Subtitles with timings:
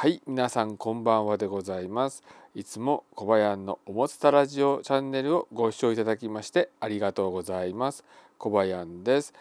[0.00, 2.22] はい皆さんこんばんはでございます。
[2.54, 8.02] いつも小林のおもつたラジオチャンネルをご視聴いただきましてありがとうございます。
[8.38, 9.34] 小林です。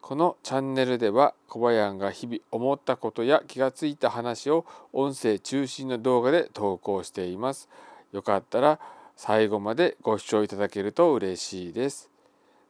[0.00, 4.64] このチャンネルでは小林が日々思ったことや気がついた話を
[4.94, 7.68] 音声中心の動画で投稿しています。
[8.12, 8.80] よかったら
[9.16, 12.08] 最後までご視聴いただけると嬉しいです。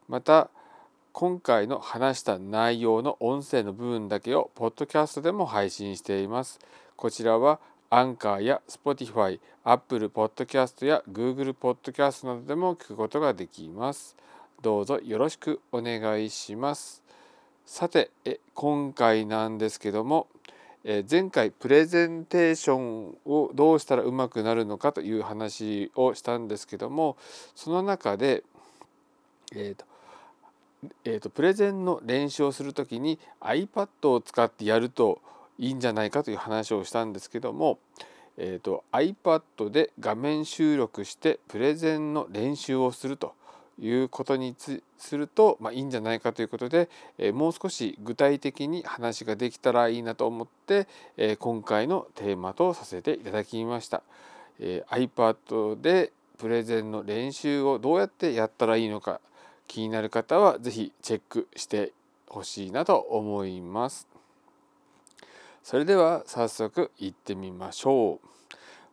[0.08, 0.50] また
[1.12, 6.58] 今回の話した内容の音声の部分だけをポッドキャストでも配信しています。
[6.96, 7.60] こちらは
[7.90, 14.16] アンカーや Spotify、Apple Podcast や Google Podcast などでも聞くことができます。
[14.62, 17.02] どうぞよろしくお願いします。
[17.66, 20.26] さてえ今回なんですけども
[20.84, 27.18] え前回プレゼンテーションをどうしたらうまくなるのかという話をしたんですけども
[27.54, 28.42] その中で、
[29.54, 29.84] えーと
[31.04, 35.20] えーと、プレゼンの練習をする時に iPad を使ってやると
[35.58, 37.78] いいんじゃないかという話をしたんですけども、
[38.36, 43.34] えーと、iPad で画面収録してプレゼンの練習をすると
[43.78, 44.54] いうことに
[44.98, 54.02] すると、まあ、いいんじゃないかということで、えー、もう少し具体的に話ができたらいいなと思って、えー、今回のテーマとさせていただきました。
[54.58, 59.20] えー、iPad でプレゼンの練習をどうやってやったらいいのか
[59.66, 61.92] 気になる方は是非チェックして
[62.28, 64.15] ほしいなと思います。
[65.66, 68.28] それでは早速行ってみましょう。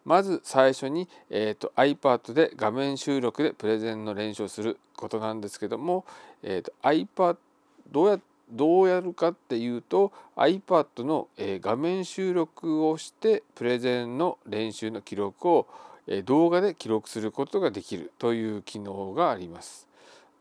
[0.06, 6.04] まず最初に、えーと、iPad で画面収録でプレゼンの練習をすることなんですけども、
[6.42, 7.38] えーと、iPad
[7.92, 8.20] どうや
[8.52, 15.68] どうやるかっていうと iPad の、えー、画面収録をしてプレゼンの練習の記録を、
[16.08, 19.88] えー、動画で記録することができるという機能があります。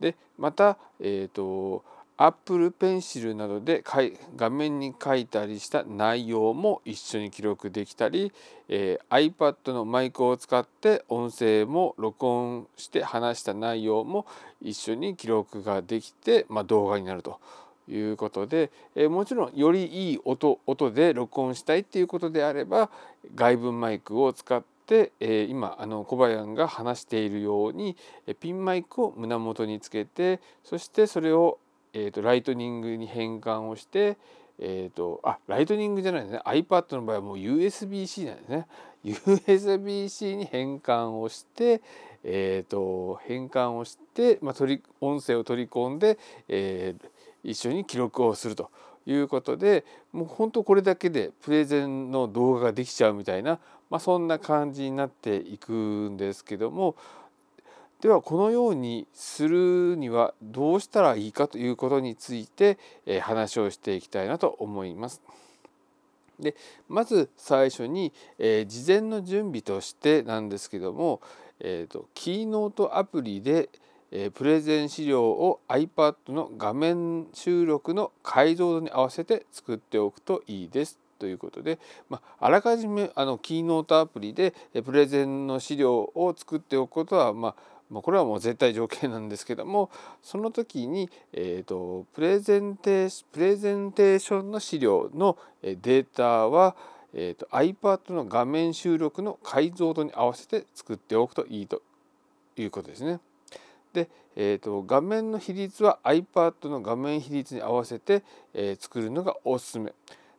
[0.00, 1.84] でまた、えーと、
[2.24, 3.82] Apple Pencil などで
[4.36, 8.32] 画面に書いたりした内容も一緒に記録できたり、
[8.68, 14.24] えー、iPad のマイクを使って音声も録音して話した内容も
[14.60, 17.40] 一緒に記録ができて、まあ、動画になると
[17.88, 22.88] いうことで、えー、もちろんよりいい音音で録音したいっていうことであれば
[23.34, 27.96] 外部マイクを使ってで、え今あの小林が話しているように
[28.40, 31.58] ピンマイクを胸元につけてそしてそれを、
[31.92, 34.16] えーと、ライトニングに変換をして、
[34.58, 38.66] えーと、あライトニングじゃないですね iPad の場合はもう USB-C なんですね
[39.04, 41.82] USB-C に変換をして、
[42.22, 48.70] えーと、変換をして、まあ、取り音声を取り込んで、えー、一緒に記録をすると。
[49.04, 53.58] いうことでもう本当これだけでプレゼンの動画ができちゃうみたいな、
[53.90, 56.94] まあ、そんな感じになっていくんですけども
[58.02, 62.76] ではこのようにするにはどうしたらいいかということについて、
[63.20, 65.22] 話をしていきたいなと思います。
[66.40, 66.56] で
[66.88, 71.20] まず最初に、えー、事前の準備としてなんですけども、
[71.60, 73.68] えーと、キーノートアプリで、
[74.10, 81.78] えプレゼン資料を iPad の画面収録の解像度に合わせて作っておくといいですということで、
[82.10, 84.52] まあ、あらかじめあのキーノートアプリで
[84.84, 87.54] プレゼンの資料を作っておくことは、まあ、
[88.00, 89.90] これはもう絶対条件なんですけども
[90.22, 96.76] その時に、えーと、プレゼンテープレゼンテーションの資料のデータは、
[97.12, 101.82] えーと、iPad の画面収録の解像度に合わせて作っておくといいと
[102.56, 103.20] いうことですね。
[103.92, 108.22] で、えーと、画面の比率は iPad の画面比率に合わせて、
[108.54, 109.92] えー、作るのがおすすめ。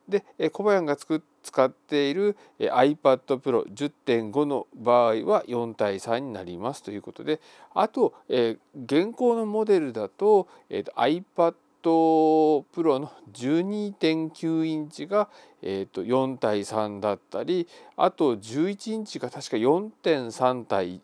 [0.07, 7.39] で小林が使っている iPad Pro 10.5の場合は4対3になりますということで
[7.73, 15.29] あと、え現行のモデルだと,、えー、iPad Pro の12.9インチが、
[15.61, 21.01] えー、と4対3だったりあと11インチが確か4.3対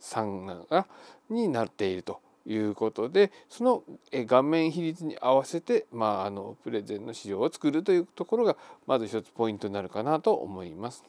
[0.00, 0.84] 3
[1.30, 2.20] になっていると。
[2.46, 3.82] いうことでその
[4.12, 8.56] 画面比率に合わせて、まあ、あのプレゼンの資料を作るというところが
[8.86, 11.04] まず一つポイントになるかなと思います。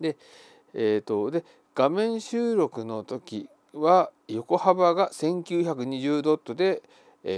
[0.00, 0.16] で,、
[0.74, 6.82] えーと、で画面収録の時は横幅が1920ドットで、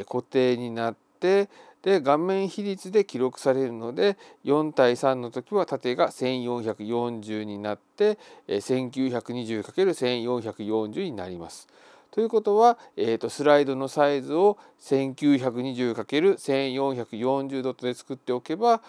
[0.07, 1.49] 固定になって
[1.83, 11.69] で画面比率で記録されるので4対3の時は縦が1440になって 1920×1440 になります。
[12.11, 18.83] ということは、えーと、スライドのサイズを 1920×1440 ドットで作っておけば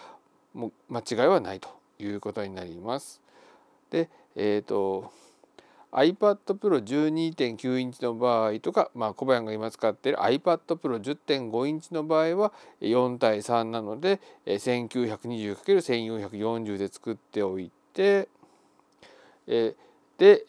[0.54, 1.68] もう間違いはないと
[1.98, 3.20] いうことになります。
[3.90, 5.12] で、えーと、
[5.92, 18.28] iPad Pro 12.9インチの場合とか、まあ、小林が今使っている iPad Pro 10.5インチの場合は4対3なので 1920×1440 で作っておいて、
[19.46, 19.74] え
[20.20, 20.44] で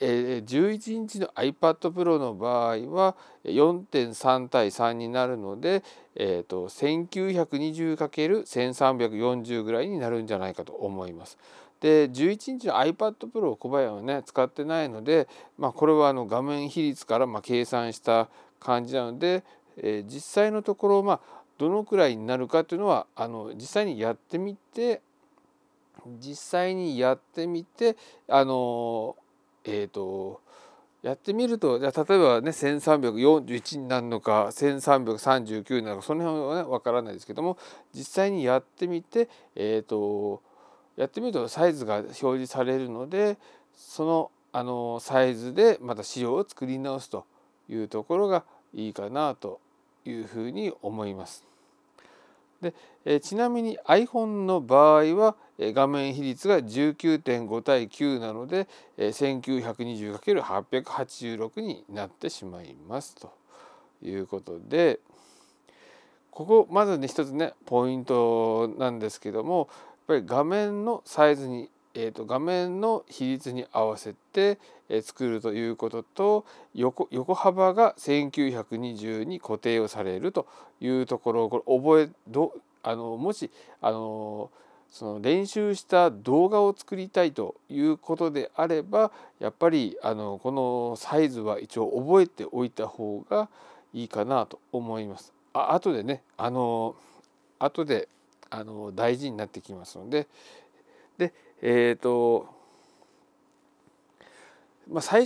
[0.45, 3.15] 11インチの iPad Pro の場合は
[3.45, 5.81] 4.3対3になるので、
[6.13, 11.37] えーと、1920×1340 ぐらいになるんじゃないかと思います。
[11.79, 18.27] で11インチの iPad Pro を小林はね使ってないので、まあ、これはあの画面比率からま計算した
[18.59, 19.45] 感じなので、
[19.77, 21.21] えー、実際のところまあ
[21.57, 25.01] どのくらいになるかというのはあの実際にやってみて
[26.19, 27.95] 実際にやってみて
[28.27, 29.15] あの
[29.65, 30.41] えっ、ー、と
[31.01, 37.57] やってみるとじゃ例えばね1341になるのか1339になるのかその辺はね分からないですけども
[37.93, 40.41] 実際にやってみてえっ、ー、と
[40.97, 43.37] やってみるとサイズが表示されるので
[43.75, 47.25] そのあのサイズでまた仕様を作り直すと
[47.69, 48.43] いうところが
[48.73, 49.59] いいかなと
[50.05, 51.50] いうふうに思います。
[52.61, 52.73] で
[53.05, 58.67] えちなみに iPhone の場合は画面比率が19.5対9なので
[58.97, 63.33] 1920×886 になってしまいますと
[64.03, 64.99] いうことで
[66.31, 69.69] ここまずね一つねポイントなんですけども
[70.09, 74.57] やっぱり画面のサイズに、えーと、画面の比率に合わせて、
[74.89, 76.45] え作るということと
[76.75, 80.47] 横横幅が1920に固定をされると
[80.81, 82.53] いうところをこれ覚えど
[82.83, 83.49] あのもし
[83.81, 84.49] あの
[84.89, 93.47] その練習した動画を作りたいということであればやっぱりあのこのサイズは一応覚えておいた方が
[93.93, 95.33] いいかなと思います。
[95.53, 96.95] あ後でねあの
[97.59, 98.09] 後で
[98.49, 100.27] あの大事になってきますので
[101.17, 102.47] でえっ、ー、と
[104.89, 105.25] まあ最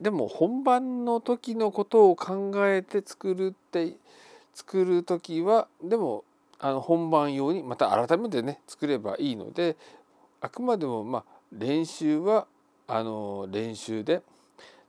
[0.00, 3.94] でも本番の時のことを考えて作るって
[4.54, 6.24] 作る時はでも
[6.58, 9.76] あの本番用にまた改めてね作ればいいので
[10.40, 12.46] あくまでもまあ練習は
[12.86, 14.22] あの練習で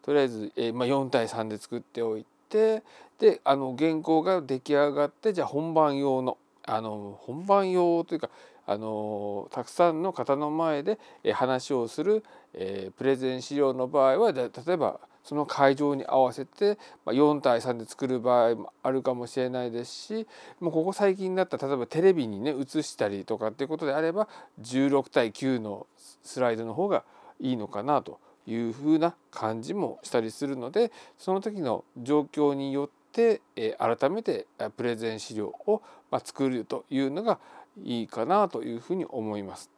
[0.01, 2.81] とりあえず、えー、まあ、4対3で作っておいて
[3.19, 8.29] であの原稿が出来上がってじゃあ本番用のあの本番用というか
[8.71, 10.97] あのたくさんの方の前で
[11.33, 12.23] 話をする、
[12.53, 20.27] えー、プレゼン資料の場合は例えばその会場に合わせて4対3で作る場合もあるかもしれないですし
[20.61, 24.29] もうここ最近だったら例えばテレビにね映したりとかっていうことであれば
[24.61, 25.85] 16対9の
[26.23, 27.03] スライドの方が
[27.39, 34.47] いいのかなというふうな感じもしたりするのでその時の状況によって、え改めて
[34.77, 35.81] プレゼン資料を
[36.23, 37.39] 作るというのが
[37.83, 39.69] いいかなというふうに思います。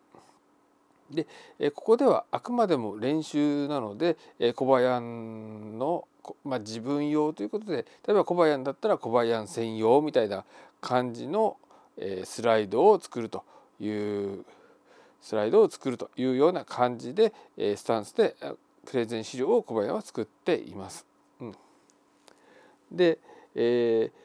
[1.12, 1.28] で
[1.72, 4.18] ここではあくまでも練習なので
[4.56, 5.02] 小林
[5.78, 6.08] の、
[6.44, 10.44] まあ、自分用ということで例えば小林だったら小林専用みたいな
[10.82, 11.58] 感じの
[12.24, 13.44] スライドを作ると
[13.80, 14.46] いう
[15.22, 17.34] スライドを作るというような感じで
[17.76, 18.36] スタンスで
[18.86, 21.06] プレゼン資料を小林は作っています。
[21.40, 21.56] うん、
[22.92, 23.20] で、
[23.56, 24.23] えー、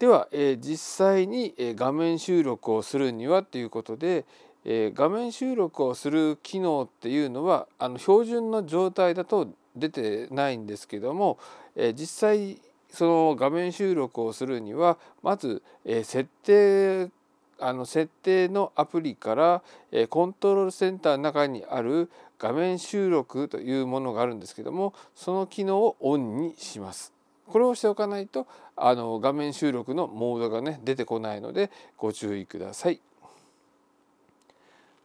[0.00, 4.24] では、え、実際に画面収録をするにはということで、
[4.64, 11.38] え、画面収録をする機能っていうのはあの標準の状態だと出てないんですけども、
[11.76, 17.10] え、実際その画面収録をするにはまず、え、設定
[17.58, 27.19] あの設定のアプリから、えコントロールセンターの中にある画面収録というものがあるんですけどもその機能をオンにします。
[27.50, 33.00] これをしておかないとあの画面収録のモードがね出てこないのでご注意ください。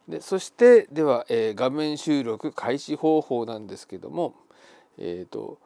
[0.08, 4.34] でそしてでは、えー、画面収録開始方法なんですけども、
[4.98, 5.58] えーと、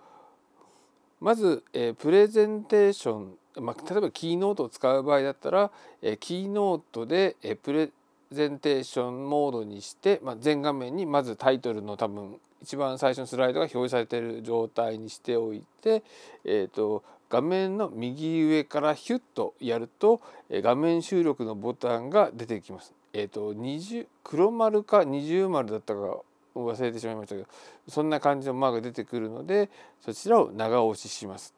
[1.21, 5.71] まず、えー、プレゼンテーション、まあ、例えばキーノートを使う場合だったら、
[6.01, 7.91] えー、キーノートで、えー、プレ
[8.33, 16.03] ゼンテーションモードにして、まあ、全画面にまずタイトルの多分一番最初のスライドが表示されている状態にしておいて、
[16.45, 22.93] えーと画面の右上からヒュッとやるとえ画面収録のボタンが出てきます。
[23.13, 26.19] え、ー、と20黒丸か二重丸だったか
[26.57, 27.49] 忘れてしまいましたけど
[27.89, 31.55] そんな感じのマークが出てくるのでそちらを長押しします。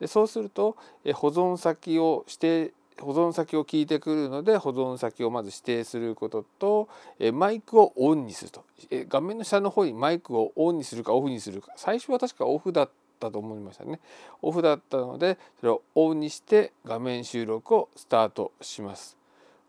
[0.00, 6.88] でそうするとえ保存先を指定保存先を聞いてくるので保存先をまず指定することと
[7.32, 8.64] マイクをオンにすると。
[8.90, 11.72] 画面の下の方にマイクをオンにするかオフにするか。
[11.76, 14.00] 最初は確かオフだったと思いましたね。
[14.42, 19.16] オフだったのでそれをオンにして画面収録をスタートします。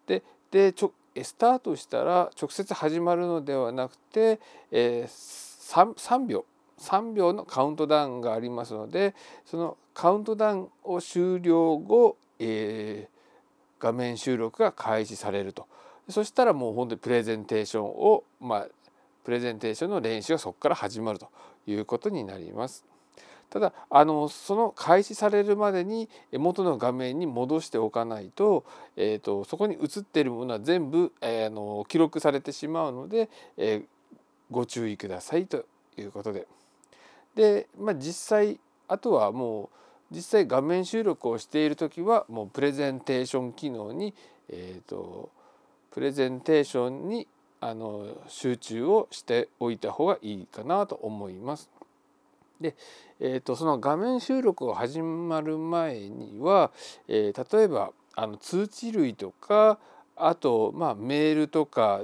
[0.08, 4.40] ででちょスタートしたら直接始まるのではなくて、
[4.72, 6.46] え、3, 3秒
[6.80, 9.16] 3秒のカウントダウンがありますので
[9.46, 13.13] そのカウントダウンを終了後、えー、
[13.84, 15.68] 画面収録が開始されると
[16.10, 18.68] そしたらもう本当にプレゼンテーションをまあ
[19.26, 21.28] プレゼンテーションの練習がそこから始まると
[21.68, 22.86] いうことになります。
[23.50, 33.86] ただあのその開始されるまでに元の画面に戻しておかないと,、えーと、そこに映っているものは全部、えー、の記録されてしまうので、えー、
[34.50, 35.66] ご注意くださいと
[35.98, 36.48] いうことで
[37.36, 39.70] で、まあ、実際あとはもう
[40.12, 44.14] 実際画面収録をしている時はもうプレゼンテーション機能に、
[44.50, 45.30] えーと
[45.94, 47.28] プレゼンテーションに
[47.62, 51.70] あの集中をしておいた方がいいかなと思います。
[52.60, 52.76] で、
[53.20, 56.72] えーと、その画面収録が始まる前には、
[57.08, 59.78] えー、例えばあの通知類とか
[60.16, 62.02] あと、まあ、メールとか、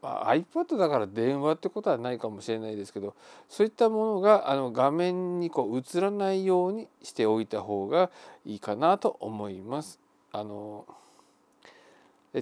[0.00, 3.14] まあ、iPad だから電話ってことはないかもしれないですけど
[3.48, 8.10] そういったものがあの画面にこう映らないようにしておいた方が
[8.44, 9.98] いいかなと思います。
[10.30, 10.86] あの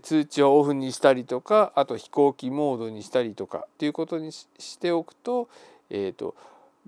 [0.03, 4.47] 通知をオフにしたりとかあと飛行機モードにしたりとかっていうことにし
[4.79, 5.49] ておくと,、
[5.89, 6.35] えーと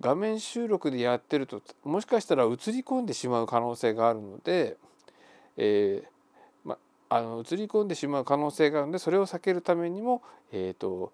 [0.00, 4.76] 画面収録でやってるともしかしたら映り込んでしまう可能性があるので、
[5.56, 6.08] えー、
[7.08, 10.22] あの映り込んでしまう可能性があるのでそれを避けるためにも、
[10.52, 11.12] えーと、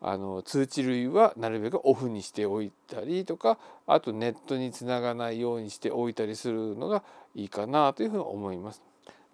[0.00, 7.02] あの通知類はなるべくオフにしておいたりとかあとネットにつながないようにしておいたりするのが
[7.34, 8.82] いいかなというふうに思います。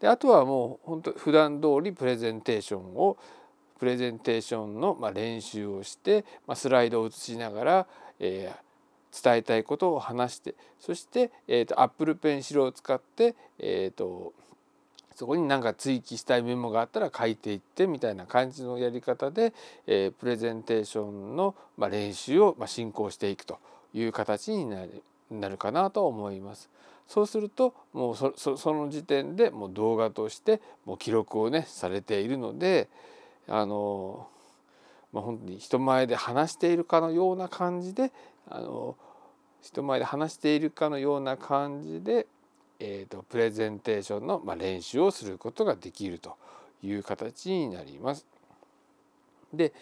[0.00, 3.16] であとはもう本当普段通りプレゼンテーションを
[3.78, 7.86] プレゼンテーションのま練習をして、まスライドを映しながら、
[8.18, 8.72] えー
[9.12, 14.32] 伝えたいことを話してそして、えーと、Apple Pencil を使って、えーと、
[15.22, 19.54] そこに何か追記したいメモがあったら書いていってみたいな感じのやり方で、
[19.86, 23.60] えー、プレゼンテーションの、まあ、練習を、まあ、進行していくと
[23.94, 26.68] いう形になるなるかなと思います。
[27.06, 32.88] そうするともうそその時点でもう動画としてもう記録をねされているので
[33.46, 34.26] あの
[35.12, 38.10] まあ、本当に人前で話しているかのような感じで
[38.48, 38.96] あの
[39.62, 42.26] 人前で話しているかのような感じで、
[42.84, 46.36] えーと、プレゼンテーションの、まあ、練習をすることができると
[46.82, 48.26] いう形になります。
[49.54, 49.72] で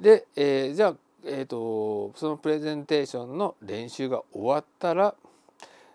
[0.00, 5.14] で、えー、じゃあ、えーと、そのプレゼンテーションの練習が終わったら、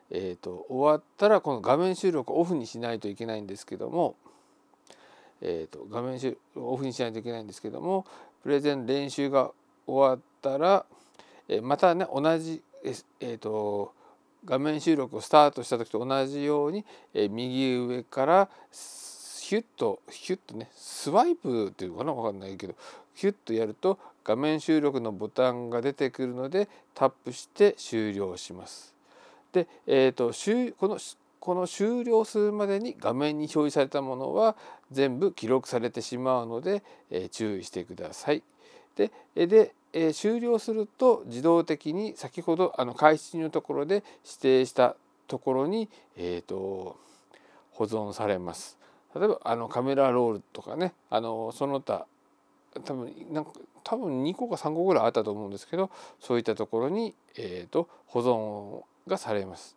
[0.09, 4.15] えーと終わったらこの画面収録をオフにしないといけないんですけども、
[5.41, 6.17] えーと、画面
[6.55, 8.05] オフにしないといけないんですけども
[8.41, 9.51] プレゼン練習が
[9.85, 10.85] 終わったら、
[11.49, 12.61] えまたね同じ、
[13.19, 13.93] えーと、
[14.45, 18.49] 画面収録をスタートした時と同じように、え右上から
[19.41, 22.13] ヒュッとヒュッとねスワイプっていうのかな？
[22.13, 22.75] 分かんないけど
[23.13, 28.93] ヒュッとやると画面収録のボタンが出てくるのでタップして終了します。
[29.51, 30.97] で、えーと、とこの
[31.39, 34.55] この終了するまでに画面に表示されたものは
[34.91, 36.81] 全部記録されてしまうので、
[37.11, 38.41] え注意してください。
[38.95, 44.95] でで、え終了すると自動的に先ほどあの開始のところで指定した
[45.27, 46.97] ところに、えーと、
[47.71, 48.77] 保存されます。
[49.15, 52.07] 例えばあのカメラロールとかねあのその他
[52.83, 53.51] 多分なんか
[53.83, 59.75] 多分2個か3個ぐらいあったと思うんですけどそういったところに、えーと保存がされます。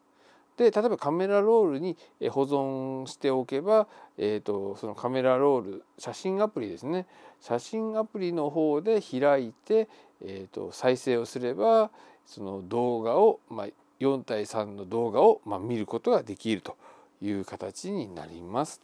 [0.57, 1.97] で例えばカメラロールに
[2.31, 7.07] 保存しておけば、えーと、そのカメラロール写真アプリですね
[7.41, 9.89] 写真アプリの方で開いて、
[10.25, 11.91] えーと、再生をすれば
[12.27, 13.67] その動画を、まあ、
[14.01, 16.77] 4対3の動画を、まあ、見ることができると
[17.23, 18.81] いう形になります。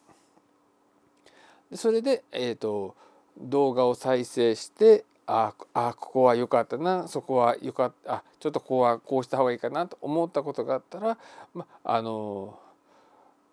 [1.74, 2.94] それで、えーと
[3.38, 11.16] 動画を再生してああここは良かったなそこは良かったあちょっとここはこうした方がいいかなと思ったことがあったら、
[11.54, 12.58] まあの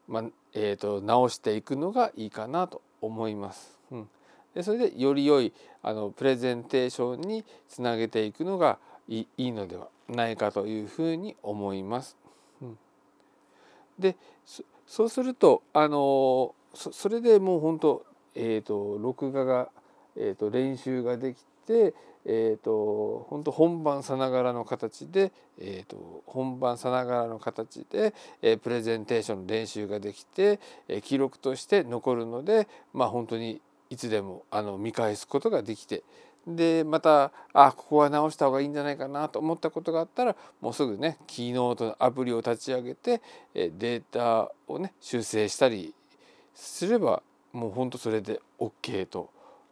[0.07, 3.78] まあえーと、直していくのがいいかなと思います。
[4.53, 12.17] でそれでより良いあのプレゼンテーションにつなげていくのがいいのではないかというふうに思います。
[12.61, 12.77] うん、
[13.97, 14.15] で
[14.85, 19.69] そうするとあのそれでもう本当えーと、録画が、
[20.15, 21.93] えーと練習ができて、
[22.25, 36.03] えーと、本当本番さながらの形で、えーと、本番さながらの形で、えー、プレゼンテーションの練習ができて、えー、記録として残るのでまあ本当にいつでもあの見返すことができて
[36.47, 43.21] でまたあここは直した方がいいんじゃないかなと思ったことがあったらもうすぐねキーノートのアプリを立ち上げて
[43.53, 45.93] データをね修正したり
[46.53, 49.29] すればもうほんとそれで OK と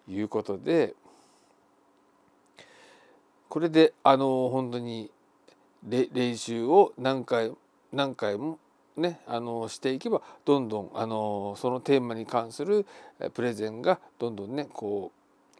[0.07, 0.93] いうことで
[3.49, 5.09] これであの本当に
[5.83, 7.53] 練習を何回
[7.93, 8.59] 何回も
[8.97, 12.85] ね、あのしていけばどんどんあのそのテーマに関する
[13.33, 15.11] プレゼンがどんどんねこ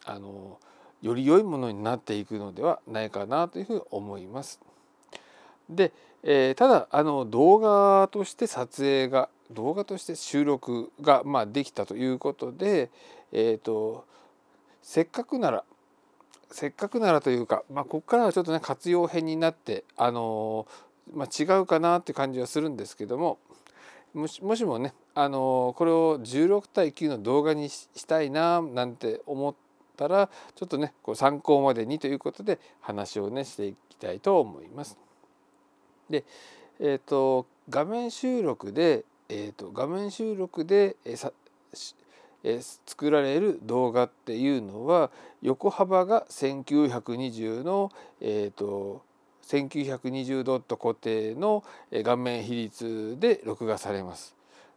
[0.06, 0.58] うあの
[1.01, 4.60] より良いものになっていくのではないかなというふうに思います。
[5.70, 5.91] で、
[6.24, 12.89] えー、ただあの動画として撮影が動画として収録が、まあ、できたということで、
[13.32, 14.06] えーと、
[14.82, 15.63] せっかくなら
[16.51, 20.65] せっかくならというか、まあ、ここからはちょっとね活用編になってあの
[21.14, 23.40] まあ、違うかなって感じはするんですけども
[24.14, 29.56] もしもしもねあのこれを16対9の動画にしたいななんて思っ
[29.96, 34.98] たらちょっとねこう参考までにということで話をねしていきたいと思います。
[36.10, 36.24] で、
[36.80, 41.34] えーと、画面収録で、えーと、画面収録で、えー、
[42.44, 45.12] え、作られる動画っていうのは
[45.42, 49.07] 横幅が1920の、えーと
[49.48, 51.63] 1920ドット固定の
[52.04, 54.36] 顔面比率で録画されます。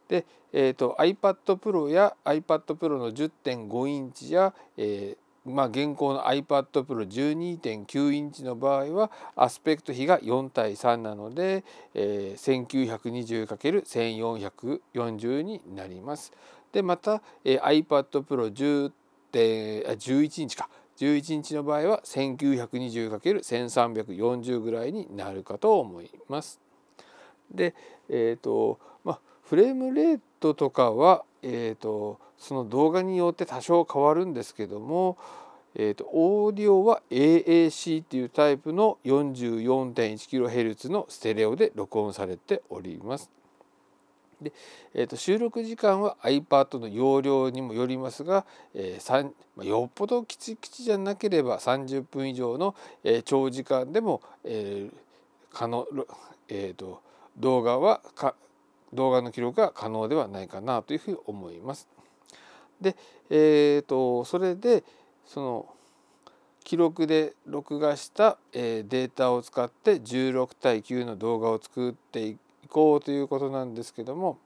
[0.08, 16.32] で、えーと、iPad Pro や iPad Pro の10.5インチや、えー、まあ、現行の iPad Pro 12.9インチの場合はアスペクト比が4対3なので、えー、1920×1440 になります。
[16.72, 18.92] でまた、えー、iPad Pro 10
[19.32, 20.68] 11インチか
[21.00, 26.60] 11日の場合は 1920×1340 ぐらいになるかと思います。
[27.50, 27.74] で、
[28.10, 35.16] えーとまあ、フレームレートとかは、えーと、その動画によって多少変わるんですけども、
[35.74, 43.30] えーと、オーディオは AAC っていうタイプの 44.1kHz のステレオで録音されております。
[44.40, 44.52] で、
[44.94, 48.44] えー、と収録時間は iPad の容量にもよりますが、
[48.74, 54.94] えー、よっぽどきちきちじゃなければ30分以上の、えー、長時間でも、えー
[55.52, 55.86] 可能
[56.48, 57.00] えーと、
[57.36, 58.34] 動画はか
[58.92, 61.88] 動画の記録が可能ではないかなというふうに思います。
[62.80, 62.96] で、
[63.28, 64.82] えーと、それで
[65.26, 65.66] その
[66.64, 72.40] 記録で録画した、データを使って16対9の動画を作っていこ
[72.72, 74.38] うということなんですけども、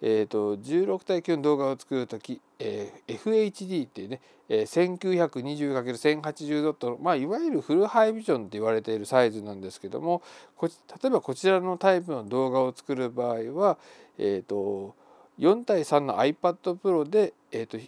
[0.00, 10.22] えーと、16対9の動画を作る時、えー、FHD っていうね、えー、1920×1080 ドットの、まあ、いわゆるフルハイビジョンって言われているサイズなんですけども
[10.56, 13.78] こ例えばこちらのタイプの動画を作る場合は、
[14.18, 14.94] えーと、
[15.40, 17.78] 4対3の iPad Pro で、えーと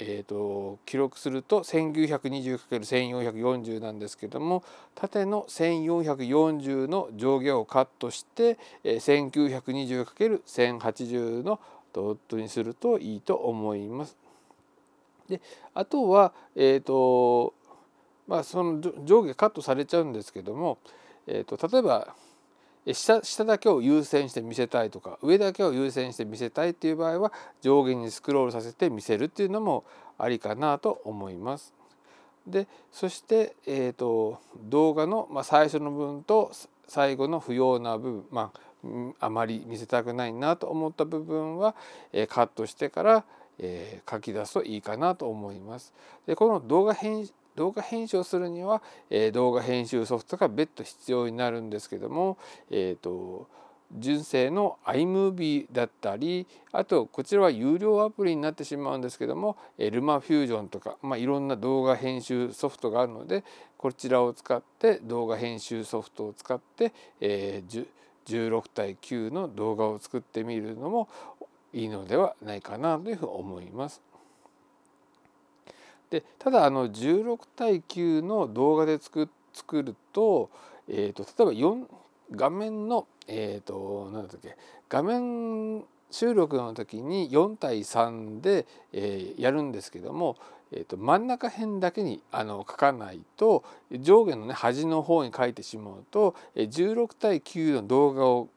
[0.00, 4.62] えーと、記録すると 1920×1440 なんですけども
[4.94, 11.58] 縦の1440の上下をカットして、えー、1920×1080 の
[11.92, 14.16] ドットにするといいと思います。
[15.28, 15.40] で
[15.74, 17.52] あとは、えーと
[18.28, 20.78] まあ、その上下カットされちゃうんですけども、
[21.26, 22.14] えーと例えば
[22.94, 29.84] 下下だけを優先して見せたいとか上だけを優先して見せたいっていう場合は上下にスクロールさせて見せるっていうのも
[30.18, 31.74] ありかなと思います。
[32.46, 36.50] でそして、えーと、動画の、まあ、最初の部分と
[36.86, 38.52] 最後の不要な部分、ま
[39.20, 41.74] あ、あまり見せたくないなと思った部分は、
[42.12, 43.24] えー、カットしてから、
[43.58, 45.92] えー、書き出すといいかなと思います。
[46.26, 52.38] でこの動画編動画編集をするには、えー、動画編集ソフトが別途必要になるんですけども、
[52.70, 53.48] えーと、
[53.96, 63.42] 純正の iMovie だったりあとこちらは有料アプリになってしまうんですけどもルマフュージョンとか、まあ、いろんな動画編集ソフトがあるので
[63.76, 67.86] こちらを使って動画編集ソフトを使って、えー、
[68.24, 71.08] 16対9の動画を作ってみるのも
[71.72, 74.07] いいのではないかなというふうに思います。
[76.10, 80.50] でただあの16対9の動画で作作ると,、
[80.88, 81.86] えーと、例えば4
[82.32, 84.56] 画面のえ、ー、と何だっけ
[84.88, 90.36] 画面収録の時に4対3で、えー、やるんですけども、
[90.72, 98.48] えーと、真ん中辺だけにあの書かないと上下のね端の方に書いてしまうと16対9の動画を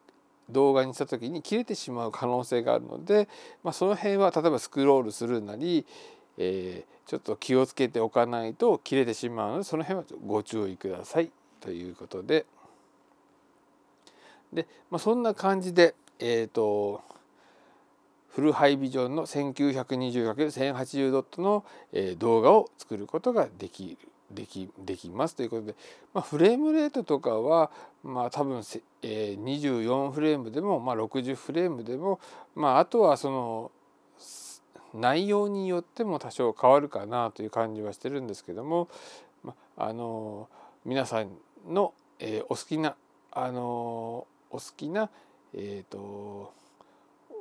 [0.49, 3.29] 動画にした時に切れてしまう可能性があるので、
[3.63, 5.85] まあ、その辺は例えばスクロールするなり、
[6.43, 11.31] えー、ちょっと気をつけておかないと切れてしまうのでその辺はご注意ください。
[11.59, 12.45] ということで。
[14.51, 17.01] で、まあ、そんな感じでえ、ー、と
[18.29, 25.35] フルハイビジョンの 1920×1080 ドットの、えー、動画を作ることができるできできます。
[25.35, 25.75] ということで、
[26.13, 27.69] まあ、フレームレートとかは、
[28.01, 28.63] まあ、多分、
[29.01, 32.19] えー、24フレームでも、まあ、60フレームでも、
[32.55, 33.71] まあ、あとはその
[34.93, 38.87] 内容によっても多少変わるかなという感じはしてるんですけども、
[39.77, 40.49] あの
[40.85, 41.29] 皆さん
[41.67, 42.95] の、えー、お好きな
[43.31, 45.09] あのお好きな
[45.53, 46.53] えっ、ー、と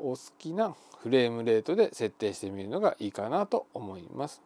[0.00, 4.42] お好きなフレームレートで設定してみるのがいいかなと思います。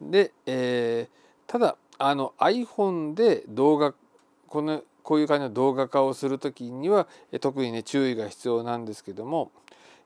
[0.00, 3.94] で、えー、ただあの iPhone で動画
[4.46, 7.08] このこういう感じの動画化をする時には
[7.40, 9.50] 特にね注意が必要なんですけども、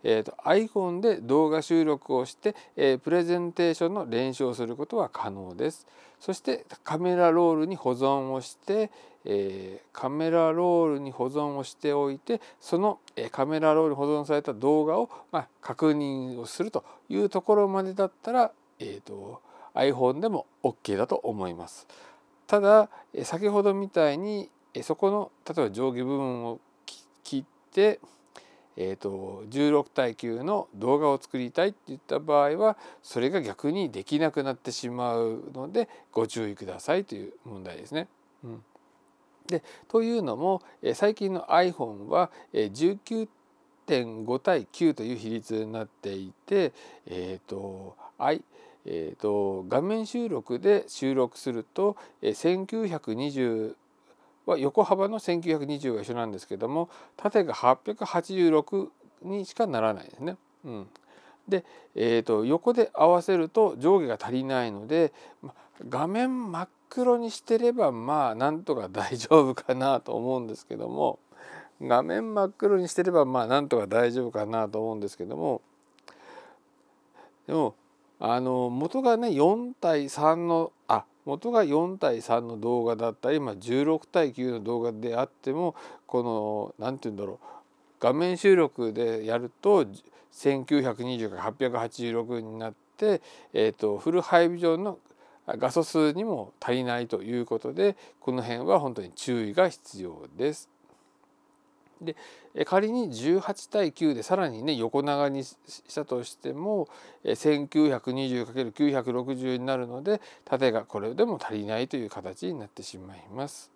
[0.04, 5.86] えーと、iPhone で動画収録をして、えー、プレゼンテーションの練習をすることは可能です。
[6.20, 8.90] そしてカメラロールに保存をして、
[9.24, 19.40] えー、カメラロールに保存をしておいてその、えー、カメラロールに保存された動画を、まあ、確認をするというところまでだったら、えーと
[19.74, 21.86] iPhone でも OK だと思います。
[22.46, 26.60] ただえ先ほどみたいにえそこの例えば上下部分を
[27.24, 28.00] 切って、
[28.76, 38.08] えーと、16対9の動画を作りたいっていった場合はそれが逆にできなくなってしまうのでご注意くださいという問題ですね。
[38.44, 38.64] うん
[39.46, 46.72] でというのもえ最近の iPhone は19.5対9という比率になっていて、
[47.06, 48.42] えーと、I
[48.84, 53.74] えーと、画面収録で収録すると、えー、1920
[54.46, 58.88] は横幅の1920が一緒なんですけども縦が886
[59.22, 60.36] にしかならないですね。
[60.64, 60.86] うん、
[61.48, 65.12] で、えーと、横で合わせると上下が足りないので、
[65.88, 71.18] 画面真っ黒にしてればまあなんとか大丈夫かなと思うんですけども
[71.80, 75.62] 画面真っ黒にしてればまあなんとか大丈夫かなと思うんですけども
[77.46, 77.74] でも
[78.24, 85.74] あの元がね4対3のあ元が4対3の動画だったり、まあ、16対9の動画であっても
[86.06, 87.46] この何て言うんだろう
[87.98, 89.84] 画面収録でやると
[90.32, 93.20] 1920から886になって、
[93.52, 94.98] えーと、フルハイビジョンの
[95.48, 100.71] 画素数にも足りないということでこの辺は本当に注意が必要です。
[102.04, 102.16] で
[102.64, 105.58] 仮に18対9でさらにね横長にし
[105.94, 106.88] たとしても
[107.24, 113.70] 1920×960 になるので縦がこれでも足りないという形になってしまいます。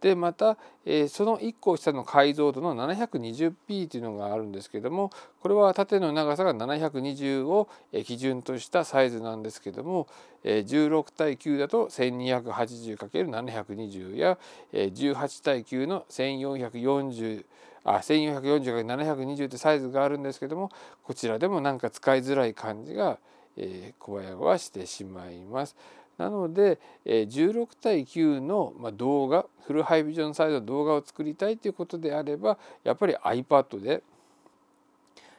[0.00, 7.68] でまた、えー、その1個下の解像度の 720p というのがあるんですけどもこれは縦の長さが720を
[8.04, 10.06] 基準としたサイズなんですけども、
[10.44, 14.38] えー、16対9だと 1280×720 や、
[14.72, 17.44] えー、18対9の1440
[17.84, 20.70] あ 1440×720 ってサイズがあるんですけども
[21.02, 23.18] こちらでもなんか使いづらい感じが、
[23.56, 25.76] えー、小林はしてしまいます。
[26.18, 34.02] なので16対9の動画フルハイビジョンサイズの動画を作りたいということであればやっぱり iPad で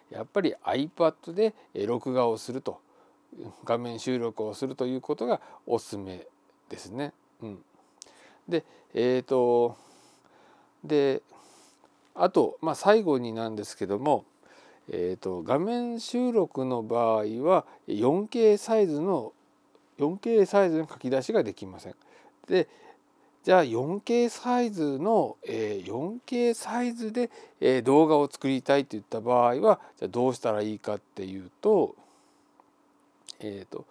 [0.09, 1.53] やっぱり iPad で
[1.85, 2.79] 録画をすると
[3.65, 6.25] 画面収録をするということがおすすめ
[6.69, 7.13] ですね。
[7.41, 7.59] うん、
[8.47, 8.63] で
[8.93, 9.77] えっ、ー、と
[10.83, 11.21] で
[12.15, 14.25] あと、まあ、最後になんですけども、
[14.89, 19.33] えーと画面収録の場合は 4K サイズの
[19.99, 21.95] 4K サイズの書き出しができません。
[22.47, 22.67] で
[23.43, 27.31] じゃあ 4K サイズの、え、4K サイズで、
[27.61, 31.95] え、動画を作りたいといった場合はじゃあどうしたらいいかっていうと,、
[33.39, 33.85] えーと、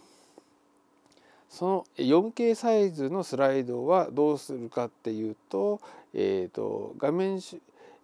[1.48, 5.80] その 4K サイズのスライドはどうするかっていうと,、
[6.14, 7.40] えーと、画面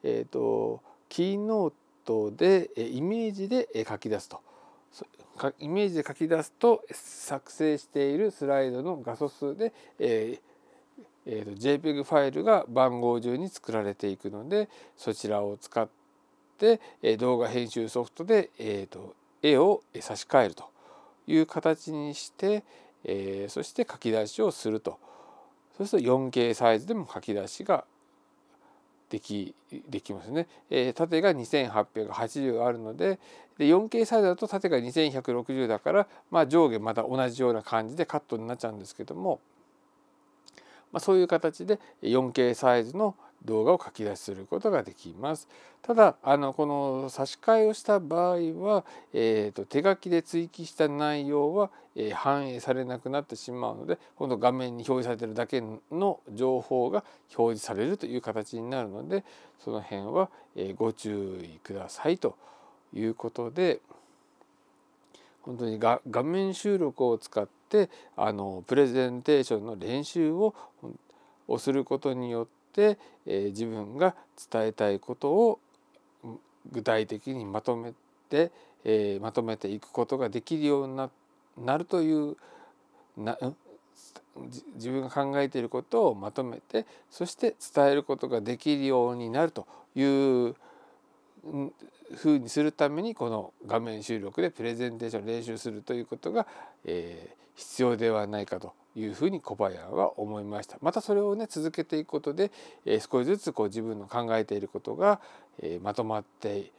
[0.04, 1.72] えーと、キーノー
[2.04, 4.40] トでイメージで書き出すと。
[5.58, 10.54] イメージで書き出すと作成しているスライドの画素数で、えー
[11.26, 15.88] えーと、JPEG ファイルが番号順に作られていくのでそちらを使っ
[16.58, 20.70] て、え動画編集ソフトで、えーと、絵を差し替えると
[21.26, 22.62] いう形にして、
[23.02, 24.98] えー、そして書き出しをすると。
[25.76, 27.84] そうすると 4K サイズでも書き出しが
[29.14, 29.54] でき
[29.88, 33.20] できますね、えー、縦が2880あるので
[33.58, 39.38] で 4K サイズだと縦が2160だから、まあ、上下また同じような感じでカットになっちゃうんですけども、
[40.90, 45.48] まあ、そういう形で 4K サイズの動画を書き出しすることができます。
[45.82, 57.04] ただあのこの差し替えをした場合は、えーと、手書きで追記した内容は、えー、反映されなくなってしまうので今度画面に表示されてるだけの情報が
[57.36, 59.24] 表示されるという形になるので
[59.62, 62.34] その辺は、えー、ご注意くださいと
[62.94, 63.80] いうことで
[65.42, 70.54] 本当に画面収録を使ってあのプレゼンテーションの練習を
[71.46, 74.14] をすることによって、え、自分が
[74.50, 75.60] 伝えたいことを
[76.70, 77.92] 具体的にまとめ
[78.28, 78.50] て、
[78.84, 81.10] え、まとめていくことができるようにな
[81.56, 82.36] なるという
[83.16, 83.38] な
[84.74, 90.54] 自分が考えていることをまとめてそして伝えることができるようになるという
[92.14, 96.46] ふうにするためにこの画面収録でプレゼンテーション練習するということが、
[96.84, 102.50] えー、必要ではないかというふうに小林は思いましたまたそれをね続けていくことで、
[102.86, 105.20] えー、少しずつこう自分の考えていることが、
[105.60, 106.72] えー、まとまって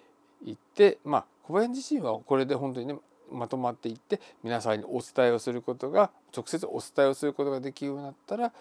[0.44, 2.96] いってまあ小林自身はこれで本当にね
[3.32, 8.52] まとまっていって皆さんにお伝えをすることが直接お伝えをすることができるようになったら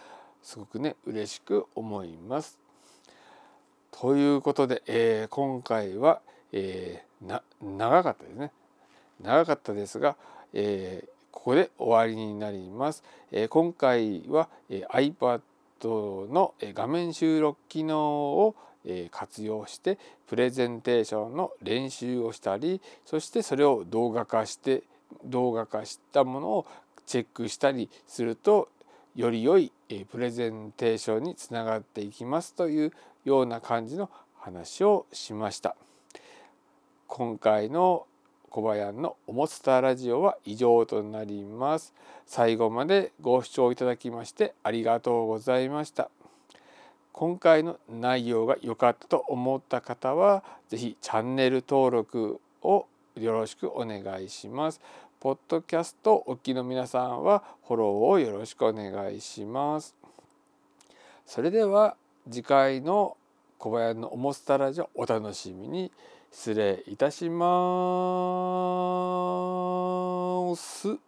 [0.43, 2.63] すごくね嬉しく思います。
[4.01, 6.21] ということで、えー、今回は、
[6.53, 8.51] えー、長かったですね
[9.23, 10.17] 長かったですが、
[10.53, 13.05] えー、ここで終わりになります。
[13.31, 15.41] え今回は、え iPad
[16.29, 18.57] の画面収録機能を
[19.13, 24.83] 活用してプレゼンテーションの練習をしたりそしてそれを動画化して
[25.25, 26.67] 動画化したものを
[27.07, 28.69] チェックしたりすると
[29.15, 29.73] より良い
[30.11, 32.93] プレゼンテーションにつながっていきますという
[33.25, 35.77] ような感じの話をしました。
[37.07, 38.07] 今回の
[38.51, 41.93] 小林のおもつたラジオは以上となります。
[42.27, 46.11] 最後までご視聴いただきましてありがとうございました。
[47.13, 54.81] 今回の内容が良かったと思った方は是非チャンネル登録をよろしくお願いします。
[55.21, 59.95] ポッドキャストお聞きの皆さんはフォローをよろしくお願いします。
[61.25, 61.97] それでは
[62.31, 63.17] 次回の
[63.59, 65.93] 小林のおもつたラジオお楽しみに。
[66.35, 67.45] 失礼いたしま
[70.57, 71.05] す。